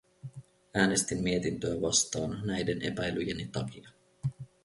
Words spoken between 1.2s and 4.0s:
mietintöä vastaan näiden epäilyjeni takia.